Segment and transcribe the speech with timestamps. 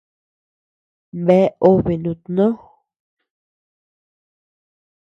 [1.25, 2.47] Bea obe nutnó.